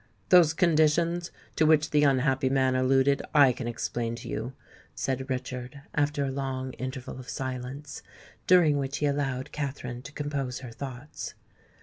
"Those 0.29 0.55
conditions, 0.55 1.29
to 1.55 1.63
which 1.67 1.91
the 1.91 2.03
unhappy 2.05 2.49
man 2.49 2.75
alluded, 2.75 3.21
I 3.35 3.51
can 3.53 3.67
explain 3.67 4.15
to 4.15 4.27
you," 4.27 4.53
said 4.95 5.29
Richard, 5.29 5.83
after 5.93 6.25
a 6.25 6.31
long 6.31 6.73
interval 6.73 7.19
of 7.19 7.29
silence, 7.29 8.01
during 8.47 8.79
which 8.79 8.97
he 8.97 9.05
allowed 9.05 9.51
Katherine 9.51 10.01
to 10.01 10.11
compose 10.11 10.61
her 10.61 10.71
thoughts. 10.71 11.35